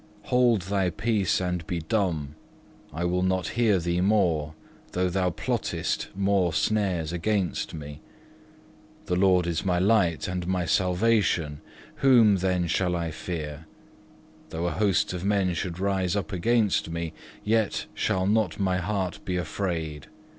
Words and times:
Hold 0.23 0.63
thy 0.63 0.89
peace 0.89 1.39
and 1.39 1.67
be 1.67 1.77
dumb; 1.77 2.33
I 2.91 3.05
will 3.05 3.21
not 3.21 3.49
hear 3.49 3.77
thee 3.77 4.01
more, 4.01 4.55
though 4.93 5.09
thou 5.09 5.29
plottest 5.29 6.07
more 6.15 6.53
snares 6.53 7.13
against 7.13 7.75
me. 7.75 8.01
The 9.05 9.15
Lord 9.15 9.45
is 9.45 9.63
my 9.63 9.77
light 9.77 10.27
and 10.27 10.47
my 10.47 10.65
salvation: 10.65 11.61
whom 11.97 12.37
then 12.37 12.65
shall 12.65 12.95
I 12.95 13.11
fear? 13.11 13.67
Though 14.49 14.65
a 14.65 14.71
host 14.71 15.13
of 15.13 15.23
men 15.23 15.53
should 15.53 15.77
rise 15.77 16.15
up 16.15 16.31
against 16.33 16.89
me, 16.89 17.13
yet 17.43 17.85
shall 17.93 18.25
not 18.25 18.59
my 18.59 18.77
heart 18.77 19.19
be 19.23 19.37
afraid. 19.37 20.07